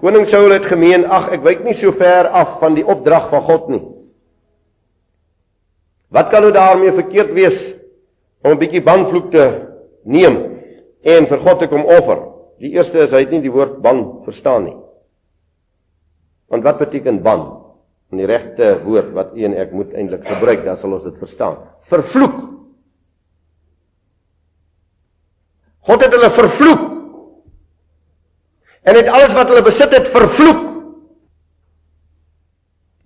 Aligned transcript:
Koning 0.00 0.26
Saul 0.32 0.54
het 0.54 0.64
gemeen, 0.64 1.04
ag, 1.04 1.28
ek 1.36 1.42
wyk 1.44 1.64
nie 1.64 1.76
so 1.76 1.92
ver 1.98 2.30
af 2.32 2.56
van 2.62 2.76
die 2.78 2.84
opdrag 2.86 3.28
van 3.32 3.42
God 3.44 3.68
nie. 3.68 3.82
Wat 6.10 6.30
kan 6.32 6.42
nou 6.42 6.52
daarmee 6.56 6.96
verkeerd 6.96 7.34
wees 7.36 7.58
om 8.42 8.52
'n 8.52 8.58
bietjie 8.58 8.82
banvloek 8.82 9.30
te 9.30 9.44
neem 10.04 10.36
en 11.04 11.26
vir 11.26 11.38
God 11.38 11.58
te 11.58 11.68
kom 11.68 11.84
offer? 11.84 12.18
Die 12.58 12.72
eerste 12.72 12.98
is 12.98 13.10
hy 13.10 13.20
het 13.24 13.30
nie 13.30 13.40
die 13.40 13.52
woord 13.52 13.80
ban 13.82 14.22
verstaan 14.24 14.64
nie. 14.64 14.76
Want 16.48 16.64
wat 16.64 16.78
beteken 16.78 17.22
ban? 17.22 17.62
In 18.10 18.18
die 18.18 18.26
regte 18.26 18.80
woord 18.84 19.12
wat 19.12 19.36
een 19.36 19.54
ek 19.54 19.72
moet 19.72 19.92
eintlik 19.92 20.26
gebruik, 20.26 20.64
dan 20.64 20.76
sal 20.76 20.92
ons 20.92 21.04
dit 21.04 21.18
verstaan. 21.18 21.56
Vervloek. 21.88 22.40
God 25.80 26.02
het 26.02 26.12
hulle 26.12 26.30
vervloek. 26.30 26.89
En 28.90 28.98
het 28.98 29.06
alles 29.06 29.34
wat 29.36 29.50
hulle 29.52 29.62
besit 29.62 29.92
het 29.94 30.10
vervloek. 30.10 30.66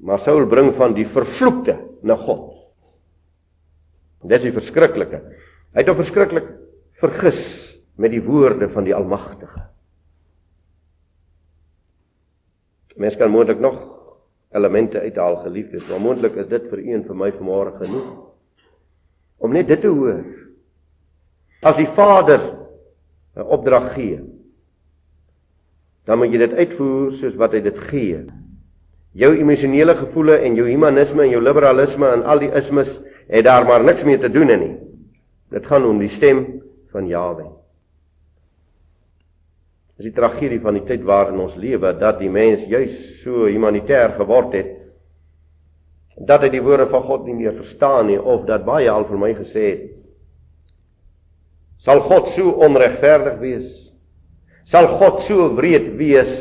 Maar 0.04 0.22
Saul 0.24 0.46
bring 0.48 0.72
van 0.78 0.94
die 0.96 1.06
vervloekte 1.12 1.76
na 2.04 2.16
God. 2.16 2.52
Dit 4.24 4.40
is 4.40 4.48
die 4.48 4.56
verskriklike. 4.56 5.20
Hy 5.74 5.82
het 5.82 5.90
hom 5.90 5.98
verskriklik 5.98 6.46
vergis 7.02 7.40
met 8.00 8.14
die 8.14 8.22
woorde 8.24 8.70
van 8.72 8.86
die 8.86 8.94
Almagtige. 8.96 9.66
Mense 12.96 13.18
kan 13.18 13.32
moontlik 13.32 13.60
nog 13.60 13.76
elemente 14.54 15.00
uithaal 15.00 15.40
geliefdes, 15.42 15.84
maar 15.90 16.00
moontlik 16.00 16.36
is 16.38 16.48
dit 16.48 16.68
vir 16.70 16.80
u 16.80 16.92
en 16.94 17.08
vir 17.08 17.18
my 17.18 17.30
vanmôre 17.34 17.74
genoeg 17.80 18.12
om 19.44 19.52
net 19.52 19.68
dit 19.68 19.82
te 19.82 19.90
hoor. 19.90 20.22
As 21.60 21.76
die 21.76 21.90
Vader 21.96 22.40
'n 23.36 23.42
opdrag 23.42 23.92
gee, 23.94 24.20
dan 26.04 26.20
moet 26.20 26.32
jy 26.32 26.40
dit 26.44 26.56
uitvoer 26.60 27.16
soos 27.20 27.36
wat 27.40 27.56
hy 27.56 27.62
dit 27.64 27.78
gee. 27.88 28.20
Jou 29.14 29.30
emosionele 29.38 29.94
gevoele 29.98 30.38
en 30.44 30.56
jou 30.58 30.66
humanisme 30.68 31.24
en 31.24 31.32
jou 31.32 31.42
liberalisme 31.42 32.10
en 32.16 32.24
al 32.28 32.42
die 32.42 32.52
ismes 32.60 32.90
het 33.30 33.46
daar 33.46 33.66
maar 33.66 33.84
niks 33.84 34.04
mee 34.04 34.18
te 34.20 34.30
doen 34.32 34.52
nie. 34.52 34.74
Dit 35.54 35.66
gaan 35.70 35.86
om 35.86 36.00
die 36.02 36.12
stem 36.16 36.44
van 36.92 37.06
Jahwe. 37.08 37.46
Dis 39.94 40.10
die 40.10 40.16
tragedie 40.16 40.60
van 40.60 40.74
die 40.74 40.84
tyd 40.88 41.04
waarin 41.06 41.38
ons 41.38 41.54
lewe 41.56 41.92
dat 42.00 42.18
die 42.18 42.30
mens 42.30 42.66
juis 42.66 42.94
so 43.22 43.46
humanitêr 43.46 44.16
geword 44.18 44.56
het 44.58 44.72
dat 46.14 46.44
hy 46.46 46.50
die 46.52 46.62
woorde 46.62 46.86
van 46.90 47.02
God 47.08 47.24
nie 47.26 47.34
meer 47.34 47.54
verstaan 47.58 48.06
nie 48.06 48.18
of 48.18 48.44
dat 48.46 48.66
baie 48.66 48.90
al 48.90 49.06
vir 49.08 49.18
my 49.18 49.32
gesê 49.34 49.64
het 49.66 49.84
sal 51.84 52.04
God 52.06 52.30
so 52.36 52.54
onregverdig 52.64 53.40
wees 53.42 53.66
sal 54.70 54.98
God 54.98 55.24
so 55.28 55.48
wreed 55.56 55.94
wees 55.98 56.34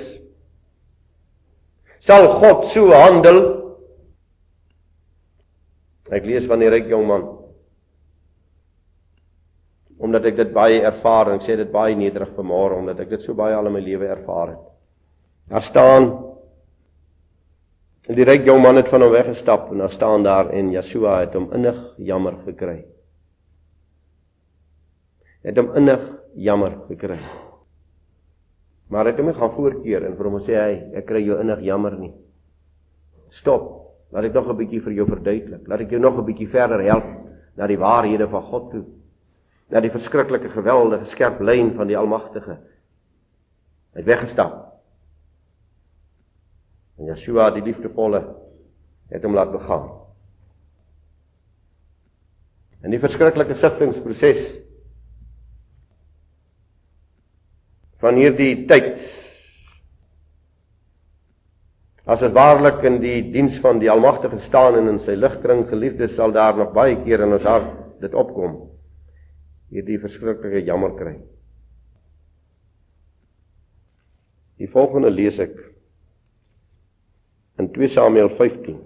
sal 2.07 2.39
God 2.39 2.69
so 2.73 2.89
handel 2.91 3.41
ek 6.13 6.25
lees 6.27 6.47
van 6.49 6.61
die 6.61 6.71
ryk 6.71 6.91
jong 6.91 7.07
man 7.07 7.23
omdat 10.03 10.25
ek 10.27 10.35
dit 10.35 10.51
baie 10.55 10.81
ervaar 10.83 11.31
en 11.31 11.41
sê 11.45 11.55
dit 11.55 11.71
baie 11.71 11.95
nederig 11.95 12.33
vanmôre 12.35 12.75
omdat 12.81 12.99
ek 13.05 13.13
dit 13.15 13.23
so 13.23 13.35
baie 13.37 13.55
al 13.55 13.69
in 13.69 13.75
my 13.77 13.81
lewe 13.83 14.09
ervaar 14.11 14.55
het. 14.55 14.63
Daar 15.51 15.63
staan 15.69 16.09
en 18.03 18.17
die 18.17 18.25
ryk 18.27 18.43
jong 18.43 18.59
man 18.59 18.81
het 18.81 18.89
van 18.91 19.05
hom 19.05 19.13
weggestap 19.13 19.69
en 19.71 19.79
daar 19.79 19.93
staan 19.95 20.25
daar 20.27 20.49
en 20.51 20.73
Yeshua 20.73 21.21
het 21.21 21.37
hom 21.39 21.47
innig 21.55 21.79
jammer 22.03 22.35
gekry. 22.43 22.81
Het 25.47 25.59
hom 25.59 25.71
innig 25.79 26.03
jammer 26.35 26.75
gekry. 26.89 27.19
Maar 28.93 29.09
het 29.09 29.17
hom 29.17 29.33
gaan 29.33 29.55
voorkeer 29.55 30.03
en 30.05 30.17
vir 30.17 30.27
hom 30.29 30.41
sê 30.45 30.53
hy 30.53 30.73
ek 30.99 31.07
kry 31.09 31.23
jou 31.25 31.39
innig 31.41 31.63
jammer 31.65 31.95
nie. 31.97 32.11
Stop. 33.41 33.71
Laat 34.13 34.29
ek 34.29 34.33
nog 34.37 34.49
'n 34.49 34.57
bietjie 34.57 34.81
vir 34.85 34.93
jou 34.93 35.07
verduidelik. 35.09 35.67
Laat 35.67 35.81
ek 35.81 35.89
jou 35.89 35.99
nog 35.99 36.17
'n 36.17 36.25
bietjie 36.25 36.47
verder 36.47 36.83
help 36.83 37.07
na 37.57 37.67
die 37.67 37.77
waarhede 37.77 38.27
van 38.29 38.43
God 38.43 38.71
toe 38.71 38.85
na 39.73 39.81
die 39.81 39.89
verskriklike 39.89 40.51
geweldige 40.53 41.05
skerp 41.05 41.41
lyn 41.41 41.73
van 41.73 41.87
die 41.87 41.97
Almagtige. 41.97 42.59
Hy 43.93 44.01
het 44.01 44.05
weggestap. 44.05 44.59
En 46.99 47.09
Yeshua, 47.09 47.49
die 47.55 47.63
liefdevolle, 47.65 48.21
het 49.09 49.23
hom 49.23 49.33
laat 49.33 49.51
begaan. 49.51 49.89
In 52.83 52.91
die 52.91 52.99
verskriklike 53.01 53.55
sigtingsproses 53.55 54.41
van 58.03 58.19
hierdie 58.19 58.65
tyd 58.69 58.95
As 62.03 62.19
dit 62.19 62.33
waarlik 62.35 62.81
in 62.83 62.97
die 62.99 63.21
diens 63.31 63.55
van 63.63 63.77
die 63.79 63.87
Almagtige 63.87 64.41
staan 64.43 64.75
en 64.75 64.89
in 64.91 64.97
sy 65.05 65.15
ligkring 65.15 65.63
geliefdes 65.69 66.17
sal 66.17 66.33
daar 66.35 66.57
nog 66.59 66.73
baie 66.75 66.97
keer 67.05 67.23
in 67.23 67.31
ons 67.37 67.47
hart 67.47 67.69
dit 68.03 68.11
opkom 68.11 68.57
hierdie 69.73 69.97
verskriklike 69.97 70.65
jammer 70.67 70.93
kry. 70.97 71.13
Die 74.61 74.69
volgende 74.69 75.09
lees 75.09 75.39
ek 75.41 75.55
in 77.61 77.71
2 77.73 77.89
Samuel 77.95 78.29
15. 78.37 78.77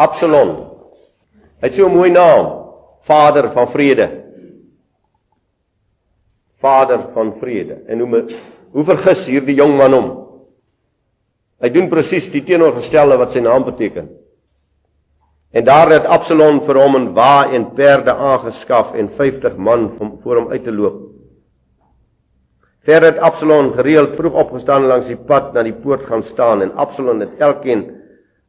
Absalom. 0.00 0.54
Hy 1.60 1.68
het 1.68 1.76
so 1.76 1.88
'n 1.88 1.96
mooi 1.96 2.10
naam, 2.10 2.46
Vader 3.04 3.52
van 3.52 3.72
vrede. 3.72 4.25
Vader 6.66 7.08
van 7.14 7.34
vrede. 7.40 7.80
En 7.86 8.00
hoe 8.02 8.22
hoe 8.72 8.84
vergis 8.84 9.26
hierdie 9.30 9.56
jong 9.56 9.76
man 9.78 9.94
hom? 9.94 10.06
Hy 11.62 11.70
doen 11.72 11.88
presies 11.88 12.26
die 12.34 12.42
teenoorgestelde 12.44 13.16
wat 13.20 13.32
sy 13.32 13.40
naam 13.40 13.64
beteken. 13.64 14.10
En 15.56 15.64
daar 15.64 15.88
het 15.94 16.08
Absalom 16.10 16.64
vir 16.66 16.80
hom 16.82 16.96
'n 16.96 17.12
wa 17.14 17.48
en 17.48 17.70
perde 17.74 18.12
aangeskaf 18.12 18.94
en 18.94 19.08
50 19.16 19.56
man 19.56 19.92
om 19.98 20.18
voor 20.22 20.36
hom 20.36 20.50
uit 20.50 20.64
te 20.64 20.72
loop. 20.72 21.16
Verder 22.84 23.12
het 23.12 23.18
Absalom 23.18 23.72
gereeld 23.72 24.16
vroeg 24.16 24.32
opgestaan 24.32 24.86
langs 24.86 25.06
die 25.06 25.16
pad 25.26 25.54
na 25.54 25.62
die 25.62 25.74
poort 25.82 26.04
gaan 26.06 26.22
staan 26.22 26.62
en 26.62 26.74
Absalom 26.74 27.20
het 27.20 27.38
elkeen 27.38 27.90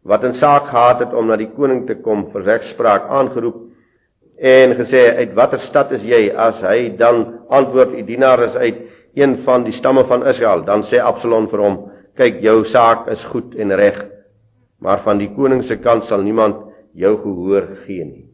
wat 0.03 0.23
'n 0.23 0.33
saak 0.33 0.67
gehad 0.67 0.99
het 0.99 1.13
om 1.13 1.27
na 1.27 1.35
die 1.35 1.51
koning 1.55 1.87
te 1.87 1.95
kom 1.95 2.31
vir 2.31 2.41
regspraak 2.43 3.07
aangeroep 3.09 3.55
en 4.37 4.75
gesê 4.75 5.17
uit 5.17 5.33
watter 5.33 5.59
stad 5.59 5.91
is 5.91 6.01
jy 6.01 6.29
as 6.35 6.61
hy 6.61 6.97
dan 6.97 7.36
antwoord 7.49 7.95
u 7.97 8.03
dienaar 8.03 8.43
is 8.43 8.55
uit 8.55 8.83
een 9.17 9.43
van 9.43 9.63
die 9.63 9.73
stamme 9.73 10.05
van 10.05 10.27
Israel 10.27 10.63
dan 10.65 10.83
sê 10.91 11.01
Absalom 11.01 11.49
vir 11.49 11.63
hom 11.63 11.77
kyk 12.17 12.41
jou 12.41 12.63
saak 12.73 13.07
is 13.13 13.23
goed 13.31 13.55
en 13.55 13.75
reg 13.75 14.03
maar 14.79 15.01
van 15.03 15.17
die 15.17 15.29
koning 15.33 15.63
se 15.65 15.77
kant 15.81 16.05
sal 16.05 16.21
niemand 16.21 16.67
jou 16.97 17.13
gehoor 17.21 17.67
gee 17.85 18.05
nie. 18.05 18.25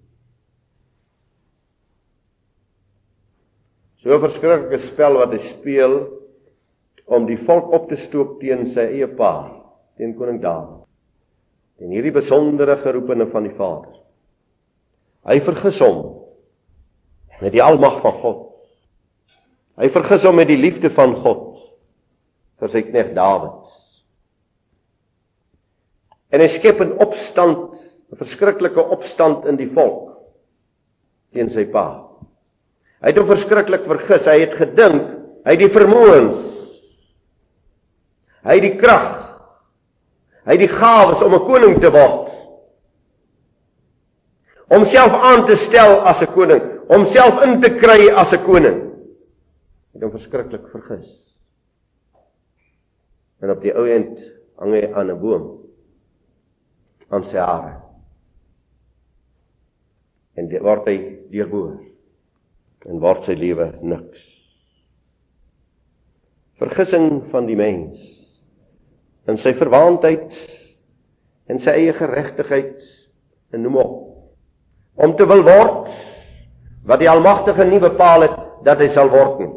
So 4.03 4.11
'n 4.11 4.19
verskriklike 4.19 4.77
spel 4.91 5.17
wat 5.17 5.31
hy 5.31 5.39
speel 5.59 5.93
om 7.07 7.25
die 7.25 7.39
volk 7.45 7.71
op 7.71 7.89
te 7.89 7.95
stook 8.07 8.39
teen 8.39 8.73
sy 8.73 8.81
eie 8.81 9.07
pa, 9.07 9.63
teen 9.97 10.15
koning 10.15 10.41
Dawid. 10.41 10.83
En 11.79 11.89
hierdie 11.89 12.11
besondere 12.11 12.77
geroepene 12.83 13.27
van 13.31 13.43
die 13.43 13.55
Vader. 13.55 13.99
Hy 15.25 15.39
vergis 15.39 15.79
hom 15.79 16.19
met 17.41 17.51
die 17.51 17.63
almag 17.63 18.01
van 18.01 18.11
God. 18.11 18.52
Hy 19.77 19.89
vergis 19.89 20.25
hom 20.27 20.37
met 20.37 20.47
die 20.47 20.59
liefde 20.59 20.91
van 20.93 21.15
God 21.23 21.49
vir 22.61 22.69
sy 22.69 22.83
knegt 22.85 23.15
Dawid. 23.17 23.71
En 26.33 26.41
hy 26.41 26.47
skep 26.57 26.81
'n 26.81 26.97
opstand 27.01 27.73
'n 28.11 28.17
verskriklike 28.17 28.81
opstand 28.81 29.45
in 29.45 29.57
die 29.57 29.69
volk 29.73 30.13
teen 31.33 31.49
sy 31.49 31.65
pa. 31.65 32.09
Hy 33.01 33.07
het 33.11 33.17
hom 33.17 33.27
verskriklik 33.27 33.85
vergis. 33.87 34.25
Hy 34.25 34.39
het 34.39 34.53
gedink 34.53 35.01
hy 35.43 35.51
het 35.51 35.59
die 35.59 35.73
vermoëns. 35.73 36.53
Hy 38.43 38.53
het 38.53 38.61
die 38.61 38.77
krag. 38.77 39.09
Hy 40.45 40.51
het 40.51 40.59
die 40.59 40.71
gawes 40.71 41.21
om 41.23 41.33
'n 41.33 41.45
koning 41.45 41.79
te 41.81 41.89
word. 41.91 42.29
Om 44.69 44.85
self 44.85 45.11
aan 45.11 45.45
te 45.45 45.55
stel 45.67 45.99
as 46.01 46.21
'n 46.21 46.33
koning, 46.33 46.61
om 46.89 47.05
self 47.05 47.43
in 47.43 47.61
te 47.61 47.69
kry 47.69 48.09
as 48.09 48.31
'n 48.31 48.43
koning. 48.45 48.92
Het 49.93 50.01
hom 50.01 50.13
verskriklik 50.13 50.67
vergis. 50.73 51.09
En 53.43 53.51
op 53.53 53.61
die 53.61 53.73
ou 53.75 53.85
end 53.89 54.17
hang 54.57 54.73
hy 54.73 54.85
aan 54.93 55.11
'n 55.11 55.19
boom 55.19 55.49
aan 57.13 57.23
sy 57.29 57.37
hare 57.37 57.83
en 60.33 60.49
dit 60.49 60.61
word 60.61 60.87
hy 60.89 60.97
deurboor 61.33 61.75
en 62.89 62.99
word 63.03 63.27
sy 63.27 63.35
lewe 63.37 63.69
niks. 63.85 64.21
Vergissing 66.61 67.29
van 67.31 67.47
die 67.49 67.57
mens 67.59 68.01
in 69.29 69.37
sy 69.37 69.53
verwaandheid 69.59 70.33
en 71.51 71.61
sy 71.63 71.75
eie 71.83 71.93
geregtigheid 71.93 72.81
en 73.53 73.63
noem 73.63 73.79
op 73.83 75.03
om 75.05 75.15
te 75.17 75.27
wil 75.29 75.45
word 75.45 75.91
wat 76.89 77.01
die 77.01 77.09
almagtige 77.09 77.65
nie 77.65 77.81
bepaal 77.81 78.25
het 78.27 78.39
dat 78.65 78.81
hy 78.81 78.89
sal 78.93 79.09
word 79.11 79.39
nie. 79.41 79.53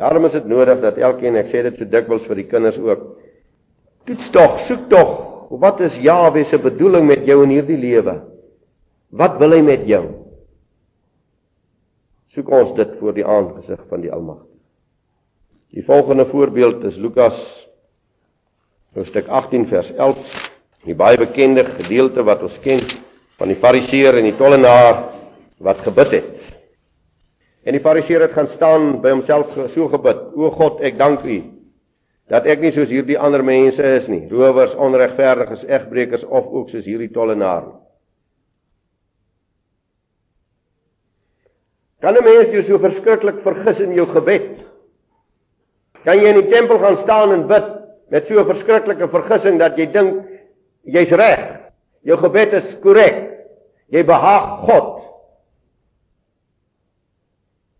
Daarom 0.00 0.26
is 0.26 0.34
dit 0.34 0.46
nodig 0.50 0.80
dat 0.82 0.98
elkeen, 0.98 1.36
ek 1.38 1.52
sê 1.52 1.62
dit 1.66 1.76
so 1.78 1.86
dikwels 1.90 2.24
vir 2.26 2.40
die 2.40 2.48
kinders 2.50 2.78
ook, 2.82 3.04
toets 4.08 4.30
tog, 4.34 4.58
soek 4.68 4.88
tog, 4.90 5.12
wat 5.62 5.80
is 5.86 5.94
Jahwe 6.02 6.42
se 6.50 6.58
bedoeling 6.58 7.06
met 7.06 7.26
jou 7.28 7.42
in 7.44 7.52
hierdie 7.54 7.78
lewe? 7.78 8.16
Wat 9.14 9.38
wil 9.38 9.54
hy 9.54 9.60
met 9.62 9.84
jou? 9.86 10.02
Soek 12.34 12.50
ons 12.50 12.72
dit 12.74 12.96
voor 12.98 13.14
die 13.14 13.26
aangesig 13.26 13.84
van 13.90 14.02
die 14.02 14.10
Almagtige. 14.10 14.50
Die 15.74 15.84
volgende 15.86 16.26
voorbeeld 16.30 16.84
is 16.86 16.98
Lukas 17.02 17.38
hoofstuk 18.94 19.26
18 19.26 19.66
vers 19.66 19.88
11, 19.98 20.18
die 20.86 20.94
baie 20.94 21.18
bekende 21.18 21.64
gedeelte 21.66 22.22
wat 22.26 22.44
ons 22.46 22.58
ken 22.62 22.84
van 23.40 23.50
die 23.50 23.58
Fariseer 23.58 24.18
en 24.20 24.28
die 24.28 24.36
tollenaar 24.38 25.00
wat 25.66 25.82
gebid 25.82 26.12
het. 26.14 26.53
En 27.64 27.72
die 27.72 27.80
Fariseer 27.80 28.20
het 28.20 28.32
gaan 28.36 28.50
staan 28.54 29.00
by 29.00 29.10
homself 29.10 29.52
so 29.72 29.88
gebid: 29.88 30.20
O 30.36 30.50
God, 30.50 30.80
ek 30.84 30.98
dank 31.00 31.24
U 31.24 31.42
dat 32.32 32.46
ek 32.48 32.62
nie 32.64 32.72
soos 32.72 32.88
hierdie 32.88 33.18
ander 33.20 33.42
mense 33.44 33.84
is 33.84 34.06
nie, 34.08 34.22
rowers, 34.30 34.72
onregverdiges, 34.80 35.66
egbreekers 35.68 36.24
of 36.24 36.46
ook 36.48 36.70
soos 36.72 36.86
hierdie 36.88 37.10
tollenaar 37.12 37.66
nie. 37.66 37.80
Kan 42.00 42.16
'n 42.16 42.24
mens 42.24 42.48
jou 42.52 42.62
so 42.62 42.78
verskriklik 42.78 43.42
vergis 43.42 43.80
in 43.80 43.94
jou 43.94 44.06
gebed? 44.06 44.60
Kan 46.04 46.18
jy 46.18 46.28
in 46.28 46.40
die 46.40 46.50
tempel 46.50 46.78
gaan 46.78 46.96
staan 47.02 47.32
en 47.32 47.46
bid 47.46 47.64
met 48.10 48.26
so 48.26 48.40
'n 48.40 48.46
verskriklike 48.46 49.08
vergissing 49.08 49.58
dat 49.58 49.76
jy 49.76 49.86
dink 49.86 50.24
jy's 50.84 51.10
reg? 51.10 51.60
Jou 52.02 52.16
gebed 52.16 52.52
is 52.52 52.76
korrek. 52.82 53.46
Jy 53.88 54.04
behaag 54.04 54.60
God. 54.68 55.00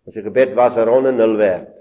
As 0.05 0.13
jy 0.13 0.21
gebed 0.21 0.53
was 0.55 0.77
'n 0.77 0.85
ronde 0.85 1.11
nul 1.11 1.37
werd. 1.37 1.71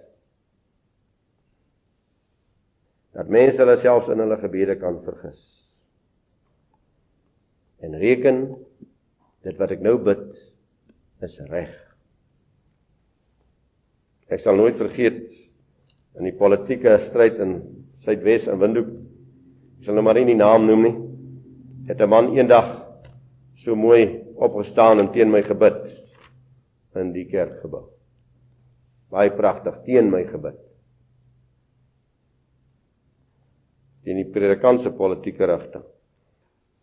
Dat 3.14 3.28
mense 3.28 3.56
hulle 3.56 3.76
selfs 3.80 4.08
in 4.08 4.18
hulle 4.18 4.36
gebede 4.36 4.76
kan 4.76 5.02
vergis. 5.04 5.40
En 7.80 7.98
reken 7.98 8.56
dit 9.42 9.56
wat 9.60 9.70
ek 9.70 9.84
nou 9.84 9.98
bid 10.02 10.24
is 11.22 11.38
reg. 11.50 11.72
Ek 14.32 14.40
sal 14.40 14.56
nooit 14.56 14.76
vergeet 14.80 15.30
in 16.18 16.24
die 16.24 16.36
politieke 16.36 16.96
stryd 17.10 17.38
in 17.38 17.58
Suidwes 18.04 18.48
in 18.50 18.58
Windhoek. 18.58 18.90
Ek 19.78 19.86
sal 19.86 19.94
nou 19.94 20.04
maar 20.06 20.18
nie 20.18 20.32
die 20.32 20.38
naam 20.40 20.66
noem 20.66 20.82
nie. 20.82 20.96
Het 21.86 22.00
'n 22.00 22.08
man 22.08 22.32
eendag 22.36 22.82
so 23.62 23.76
mooi 23.76 24.24
opgestaan 24.36 24.98
en 24.98 25.12
teen 25.12 25.30
my 25.30 25.42
gebid 25.42 25.86
in 26.96 27.12
die 27.12 27.26
kerkgebou. 27.28 27.93
Baie 29.14 29.30
pragtig 29.36 29.76
teen 29.86 30.10
my 30.10 30.24
gebid. 30.26 30.58
In 34.04 34.18
die 34.20 34.26
predikantse 34.28 34.90
politieke 34.98 35.46
rigting. 35.48 35.84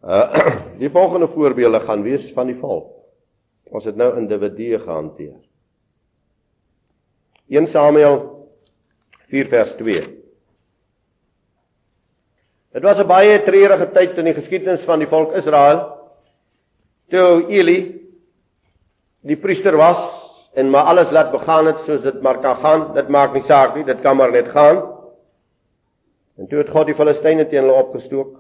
Uh 0.02 0.56
die 0.82 0.90
volgende 0.90 1.28
voorbeelde 1.36 1.84
gaan 1.86 2.04
wees 2.08 2.32
van 2.34 2.50
die 2.50 2.58
volk. 2.62 2.90
Ons 3.72 3.86
het 3.88 4.00
nou 4.00 4.14
individue 4.20 4.80
gehanteer. 4.80 5.38
1 7.52 7.68
Samuel 7.72 8.18
4 9.32 9.52
vers 9.52 9.76
2. 9.80 10.02
Dit 12.72 12.84
was 12.84 12.98
'n 12.98 13.08
baie 13.08 13.44
treurige 13.44 13.92
tyd 13.92 14.18
in 14.18 14.26
die 14.26 14.40
geskiedenis 14.40 14.84
van 14.88 15.00
die 15.00 15.08
volk 15.08 15.36
Israel. 15.36 16.00
Toe 17.10 17.46
Eli 17.52 17.80
die 19.22 19.38
priester 19.38 19.76
was 19.78 20.21
en 20.54 20.70
maar 20.70 20.84
alles 20.84 21.12
laat 21.12 21.32
begaan 21.32 21.66
het 21.66 21.78
soos 21.86 22.02
dit 22.02 22.22
maar 22.22 22.40
kan 22.40 22.56
gaan, 22.56 22.94
dit 22.94 23.08
maak 23.08 23.34
nie 23.34 23.44
saak 23.48 23.76
nie, 23.76 23.86
dit 23.88 24.02
kan 24.02 24.18
maar 24.18 24.32
net 24.32 24.48
gaan. 24.52 24.82
En 26.38 26.48
toe 26.48 26.58
het 26.60 26.70
God 26.70 26.90
die 26.90 26.96
Filistyne 26.96 27.48
teen 27.48 27.64
hulle 27.64 27.78
opgestook. 27.78 28.38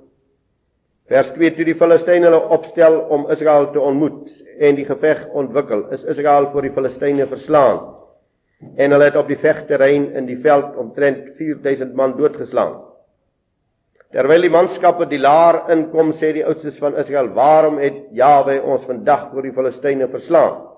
Vers 1.11 1.31
2 1.35 1.55
toe 1.55 1.65
die 1.67 1.75
Filistyne 1.75 2.27
hulle 2.27 2.43
opstel 2.55 2.99
om 3.11 3.29
Israel 3.31 3.71
te 3.71 3.79
ontmoet 3.79 4.29
en 4.59 4.75
die 4.75 4.85
geveg 4.85 5.25
ontwikkel, 5.35 5.89
is 5.91 6.03
Israel 6.03 6.49
voor 6.51 6.67
die 6.67 6.73
Filistyne 6.75 7.27
verslaan 7.27 7.81
en 8.77 8.93
hulle 8.93 9.07
het 9.09 9.17
op 9.17 9.27
die 9.27 9.39
vegterrein 9.41 10.11
in 10.13 10.27
die 10.27 10.37
veld 10.43 10.75
omtrent 10.77 11.31
4000 11.37 11.95
man 11.97 12.13
doodgeslaan. 12.17 12.75
Terwyl 14.11 14.43
die 14.43 14.51
manskappe 14.51 15.07
die 15.09 15.19
laar 15.19 15.63
inkom, 15.71 16.11
sê 16.19 16.33
die 16.35 16.45
oudstes 16.45 16.77
van 16.83 16.97
Israel: 16.99 17.31
"Waarom 17.33 17.79
het 17.79 18.11
Jawe 18.11 18.61
ons 18.61 18.85
vandag 18.85 19.31
voor 19.31 19.41
die 19.41 19.53
Filistyne 19.55 20.07
verslaan? 20.07 20.70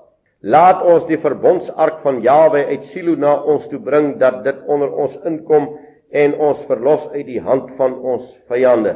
Laat 0.43 0.83
ons 0.83 1.05
die 1.07 1.17
verbondsark 1.23 2.01
van 2.03 2.19
Jawe 2.21 2.65
uit 2.67 2.83
Silo 2.91 3.15
na 3.15 3.37
ons 3.47 3.67
toe 3.71 3.79
bring 3.79 4.17
dat 4.19 4.43
dit 4.43 4.57
onder 4.67 4.91
ons 4.91 5.15
inkom 5.25 5.69
en 6.11 6.35
ons 6.35 6.65
verlos 6.67 7.07
uit 7.13 7.25
die 7.25 7.41
hand 7.41 7.71
van 7.77 7.95
ons 7.99 8.27
vyande." 8.51 8.95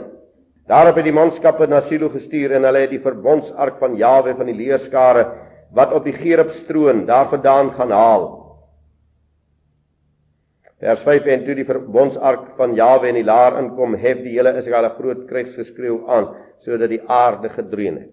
Daarop 0.68 0.98
het 1.00 1.06
die 1.08 1.16
manskappe 1.16 1.68
na 1.68 1.86
Silo 1.88 2.10
gestuur 2.12 2.58
en 2.58 2.68
hulle 2.68 2.82
het 2.84 2.92
die 2.92 3.04
verbondsark 3.04 3.78
van 3.80 3.96
Jawe 3.96 4.34
van 4.36 4.50
die 4.52 4.58
leerskare 4.58 5.24
wat 5.72 5.94
op 5.96 6.04
die 6.04 6.16
Gerubstroon 6.16 7.06
daarvandaan 7.08 7.72
gaan 7.78 7.92
haal. 7.92 8.26
Vers 10.84 11.02
5 11.08 11.26
en 11.26 11.46
toe 11.46 11.56
die 11.58 11.66
verbondsark 11.66 12.52
van 12.60 12.76
Jawe 12.76 13.08
in 13.10 13.18
die 13.18 13.26
laar 13.26 13.56
inkom, 13.62 13.96
hef 13.98 14.20
die 14.22 14.36
hele 14.36 14.54
Israel 14.60 14.86
'n 14.92 14.98
groot 15.00 15.24
krygsgeskreeu 15.28 16.04
aan 16.08 16.36
sodat 16.60 16.90
die 16.90 17.02
aarde 17.08 17.50
gedreun 17.50 17.98
het. 17.98 18.12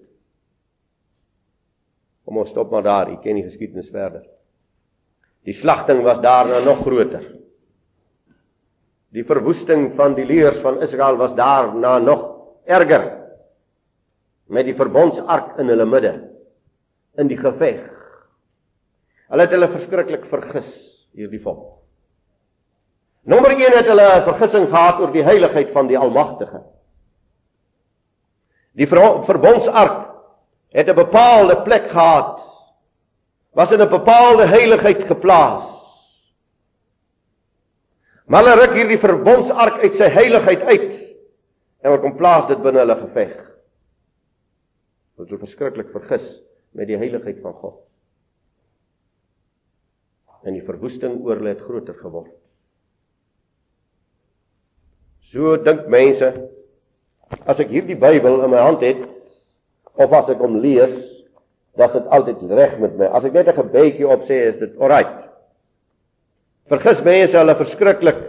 Kom 2.35 2.41
ons 2.43 2.51
stop 2.51 2.73
maar 2.75 2.83
daar, 2.83 3.11
u 3.13 3.15
ken 3.23 3.37
die 3.39 3.45
geskiedenis 3.47 3.93
verder. 3.95 4.25
Die 5.47 5.55
slagting 5.55 6.01
was 6.03 6.19
daarna 6.19 6.59
nog 6.65 6.81
groter. 6.83 7.29
Die 9.15 9.23
verwoesting 9.23 9.93
van 9.95 10.17
die 10.17 10.25
leers 10.27 10.59
van 10.65 10.81
Israel 10.83 11.15
was 11.21 11.37
daarna 11.39 12.01
nog 12.03 12.25
erger. 12.67 13.05
Met 14.51 14.67
die 14.67 14.75
verbondsark 14.75 15.61
in 15.63 15.71
hulle 15.71 15.87
midde 15.87 16.13
in 17.23 17.31
die 17.31 17.39
geveg. 17.39 17.85
Hulle 19.31 19.47
het 19.47 19.55
hulle 19.55 19.69
verskriklik 19.76 20.26
vergis 20.26 20.73
hierdie 21.14 21.43
volk. 21.45 21.85
Nommer 23.31 23.55
1 23.55 23.79
het 23.79 23.87
hulle 23.87 24.09
'n 24.11 24.26
vergissing 24.26 24.67
gehad 24.75 24.99
oor 24.99 25.12
die 25.12 25.23
heiligheid 25.23 25.71
van 25.71 25.87
die 25.87 25.99
Almagtige. 25.99 26.64
Die 28.75 28.91
verbondsark 28.91 30.13
het 30.75 30.88
'n 30.88 30.95
bepaalde 30.95 31.62
plek 31.62 31.90
gehad. 31.90 32.40
Was 33.52 33.71
in 33.71 33.81
'n 33.81 33.88
bepaalde 33.88 34.47
heiligheid 34.47 35.02
geplaas. 35.02 35.71
Maar 38.26 38.45
hulle 38.45 38.66
ruk 38.66 38.75
hierdie 38.75 38.99
verbondsark 38.99 39.83
uit 39.85 39.95
sy 39.95 40.09
heiligheid 40.09 40.62
uit 40.62 40.93
en 41.81 41.90
hulle 41.90 42.00
kom 42.00 42.16
plaas 42.16 42.47
dit 42.49 42.62
binne 42.62 42.78
hulle 42.78 42.97
geveg. 42.97 43.35
Wat 45.16 45.28
so 45.28 45.38
verskriklik 45.38 45.90
vergis 45.93 46.25
met 46.73 46.87
die 46.87 46.97
heiligheid 46.97 47.40
van 47.40 47.52
God. 47.52 47.76
En 50.43 50.52
die 50.52 50.64
verwoesting 50.64 51.21
oor 51.21 51.37
hulle 51.37 51.49
het 51.49 51.61
groter 51.61 51.95
geword. 51.95 52.33
So 55.21 55.57
dink 55.57 55.87
mense 55.87 56.50
as 57.47 57.59
ek 57.59 57.69
hierdie 57.69 57.99
Bybel 57.99 58.43
in 58.45 58.50
my 58.50 58.59
hand 58.59 58.81
het 58.81 59.24
of 59.97 60.13
as 60.13 60.31
ek 60.35 60.43
hom 60.43 60.59
lees, 60.63 60.95
dan 61.79 61.89
is 61.89 61.97
dit 61.97 62.09
altyd 62.15 62.43
reg 62.55 62.79
met 62.83 62.97
my. 62.99 63.11
As 63.15 63.25
ek 63.25 63.35
net 63.35 63.49
'n 63.49 63.59
gebedjie 63.59 64.07
opsê, 64.07 64.55
is 64.55 64.57
dit 64.59 64.79
alright. 64.79 65.31
Vergis 66.69 67.03
mense 67.05 67.37
hulle 67.37 67.55
verskriklik 67.55 68.23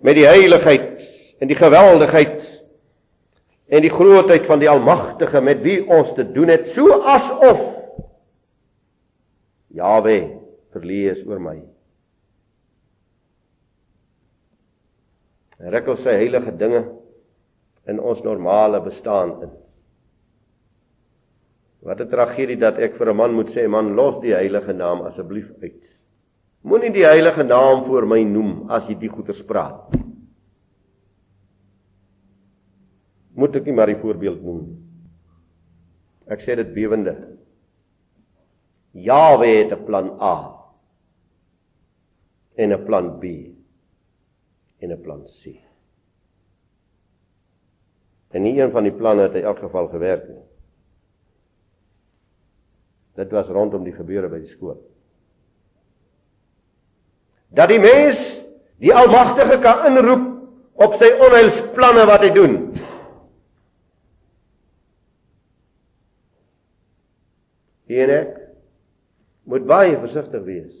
met 0.00 0.14
die 0.14 0.26
heiligheid 0.26 1.02
en 1.40 1.48
die 1.48 1.58
geweldigheid 1.58 2.40
en 3.68 3.82
die 3.82 3.90
grootheid 3.90 4.46
van 4.46 4.58
die 4.58 4.68
Almagtige 4.68 5.40
met 5.40 5.62
wie 5.62 5.88
ons 5.88 6.14
te 6.14 6.24
doen 6.32 6.48
het, 6.48 6.66
so 6.74 7.02
asof 7.02 7.60
Jawe 9.72 10.38
verlees 10.72 11.26
oor 11.26 11.40
my. 11.40 11.62
en 15.62 15.70
ruk 15.70 15.92
ons 15.94 16.02
sy 16.02 16.14
heilige 16.18 16.54
dinge 16.58 16.82
in 17.90 18.00
ons 18.02 18.22
normale 18.26 18.80
bestaan 18.82 19.36
in. 19.46 19.52
Wat 21.82 22.00
'n 22.00 22.08
tragedie 22.08 22.56
dat 22.56 22.78
ek 22.78 22.94
vir 22.96 23.10
'n 23.10 23.16
man 23.16 23.34
moet 23.34 23.50
sê 23.50 23.68
man 23.68 23.94
los 23.94 24.20
die 24.22 24.34
heilige 24.34 24.72
naam 24.72 25.02
asseblief 25.02 25.50
uit. 25.62 25.82
Moenie 26.62 26.92
die 26.92 27.04
heilige 27.04 27.42
naam 27.42 27.84
voor 27.84 28.06
my 28.06 28.22
noem 28.22 28.70
as 28.70 28.86
jy 28.88 28.94
die 28.94 29.08
goeie 29.08 29.44
praat. 29.44 29.90
Moet 33.34 33.56
ek 33.56 33.64
nie 33.64 33.74
maar 33.74 33.90
die 33.90 34.00
voorbeeld 34.00 34.42
noem. 34.42 34.78
Ek 36.28 36.40
sê 36.40 36.54
dit 36.56 36.74
bewende. 36.74 37.16
Jawe 38.92 39.46
het 39.46 39.72
'n 39.72 39.84
plan 39.84 40.10
A 40.20 40.36
en 42.56 42.72
'n 42.72 42.84
plan 42.84 43.18
B 43.18 43.24
en 44.78 44.92
'n 44.92 45.02
plan 45.02 45.24
C. 45.24 45.58
En 48.30 48.42
nie 48.42 48.60
een 48.60 48.70
van 48.70 48.84
die 48.84 48.92
planne 48.92 49.22
het 49.22 49.34
in 49.34 49.44
elk 49.44 49.58
geval 49.58 49.88
gewerk 49.88 50.28
nie. 50.28 50.51
Dit 53.16 53.30
was 53.34 53.50
rondom 53.52 53.84
die 53.84 53.94
gebeure 53.96 54.30
by 54.32 54.40
die 54.40 54.52
skool. 54.54 54.80
dat 57.54 57.68
die 57.68 57.80
mens 57.80 58.20
die 58.82 58.94
Almagtige 58.94 59.58
kan 59.62 59.86
inroep 59.90 60.28
op 60.82 60.96
sy 61.00 61.12
onheilsplanne 61.20 62.06
wat 62.08 62.24
hy 62.24 62.30
doen. 62.34 62.56
En 67.92 68.12
ek 68.14 68.32
moet 69.52 69.66
baie 69.68 69.98
versigtig 70.00 70.46
wees 70.48 70.72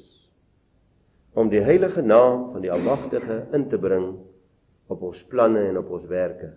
om 1.36 1.50
die 1.52 1.60
heilige 1.64 2.02
naam 2.04 2.50
van 2.54 2.64
die 2.64 2.72
Almagtige 2.72 3.42
in 3.56 3.68
te 3.68 3.80
bring 3.80 4.14
op 4.92 5.04
ons 5.04 5.20
planne 5.32 5.68
en 5.68 5.78
op 5.80 5.92
ons 5.92 6.08
werke. 6.08 6.54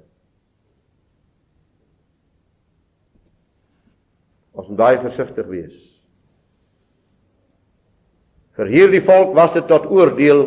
Ons 4.55 4.71
moet 4.71 4.79
baie 4.79 5.01
versigtig 5.03 5.47
wees. 5.51 5.75
Vir 8.55 8.71
hierdie 8.71 9.03
volk 9.03 9.33
was 9.35 9.53
dit 9.55 9.67
tot 9.67 9.87
oordeel 9.91 10.45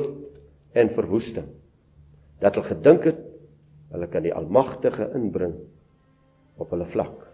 en 0.79 0.95
verwoesting 0.97 1.49
dat 2.41 2.55
hulle 2.57 2.71
gedink 2.71 3.09
het 3.11 3.25
hulle 3.93 4.09
kan 4.13 4.25
die 4.25 4.35
Almagtige 4.37 5.11
inbring 5.17 5.55
op 6.61 6.73
hulle 6.73 6.89
vlak. 6.93 7.28